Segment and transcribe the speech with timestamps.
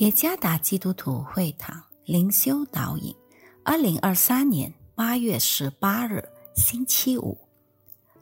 [0.00, 3.14] 耶加达基督徒会堂灵修导引，
[3.62, 6.26] 二零二三年八月十八日
[6.56, 7.36] 星期五，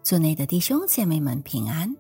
[0.03, 1.95] 祝内的弟兄姐妹们平安。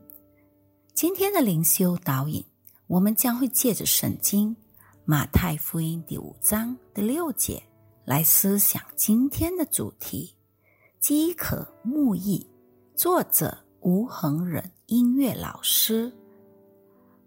[0.94, 2.44] 今天的灵修导引，
[2.88, 4.56] 我们将会借着圣经
[5.04, 7.62] 马太福音第五章第六节
[8.04, 10.34] 来思想今天的主题：
[10.98, 12.44] 饥渴慕义。
[12.96, 16.12] 作者吴恒仁，音乐老师。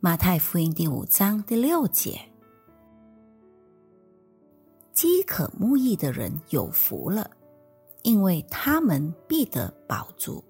[0.02, 2.20] 马太福音第五章第六节。
[5.02, 7.28] 饥渴慕义的人有福了，
[8.04, 10.44] 因为他们必得饱足。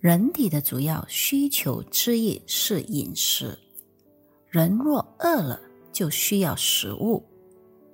[0.00, 3.56] 人体的主要需求之一是饮食，
[4.48, 5.60] 人若饿了
[5.92, 7.24] 就需要食物，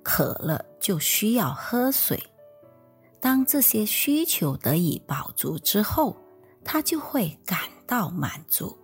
[0.01, 2.19] 渴了就需要喝水。
[3.19, 6.17] 当这些需求得以饱足之后，
[6.63, 8.75] 他就会感到满足。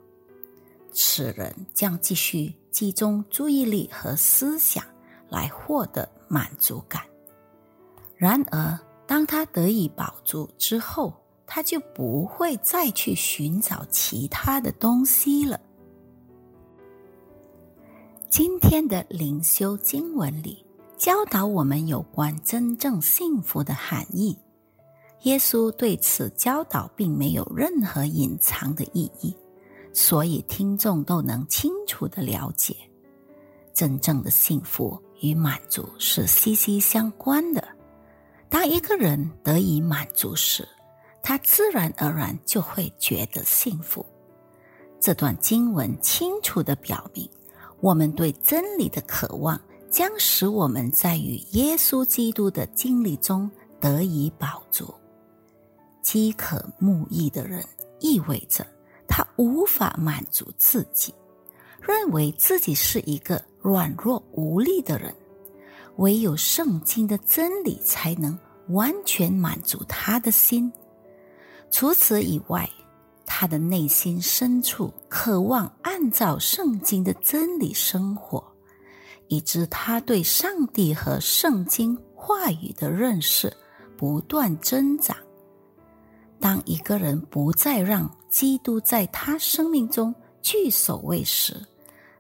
[0.92, 4.86] 此人将继续集中注意力和思想。
[5.34, 7.02] 来获得满足感。
[8.16, 11.12] 然而，当他得以饱足之后，
[11.48, 15.60] 他就不会再去寻找其他的东西了。
[18.30, 20.64] 今天的灵修经文里
[20.98, 24.38] 教导我们有关真正幸福的含义。
[25.24, 29.36] 耶稣对此教导并没有任何隐藏的意义，
[29.94, 32.76] 所以听众都能清楚的了解
[33.74, 35.02] 真正的幸福。
[35.24, 37.66] 与满足是息息相关的。
[38.50, 40.68] 当一个人得以满足时，
[41.24, 44.06] 他自然而然就会觉得幸福。
[45.00, 47.28] 这段经文清楚的表明，
[47.80, 53.50] 我们对真理的渴望将使我们在与耶稣基督的经历中
[53.80, 54.94] 得以饱足。
[56.02, 57.64] 饥渴慕义的人，
[58.02, 58.68] 意味着
[59.08, 61.14] 他无法满足自己，
[61.86, 63.42] 认为自己是一个。
[63.64, 65.16] 软弱无力的人，
[65.96, 70.70] 唯有圣经的真理才能完全满足他的心。
[71.72, 72.70] 除此以外，
[73.26, 78.44] 他的内心深处渴望按照圣经的真理生活，
[79.30, 83.50] 以致他对上帝和圣经话语的认识
[83.96, 85.16] 不断增长。
[86.38, 91.66] 当一个人不再让基督在他生命中居首位时，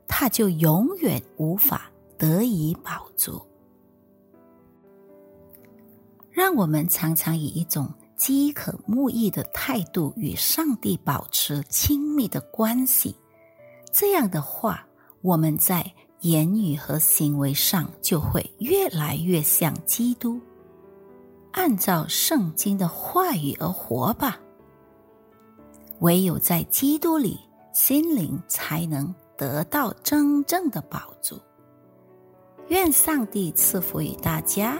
[0.07, 3.41] 他就永远无法得以保足。
[6.31, 13.15] 让我们常常以一种饥渴慕义的态度与上帝保持亲密的关系，
[13.91, 14.85] 这样的话，
[15.21, 15.85] 我们在
[16.21, 20.39] 言语和行为上就会越来越像基督，
[21.51, 24.39] 按照圣经的话语而活吧。
[25.99, 27.39] 唯有在基督里，
[27.73, 29.13] 心灵才能。
[29.37, 31.39] 得到真正的宝足。
[32.69, 34.77] 愿上帝赐福于大家。